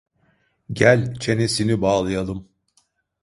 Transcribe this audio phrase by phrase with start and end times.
[0.73, 2.49] Gel çenesini bağlayalım.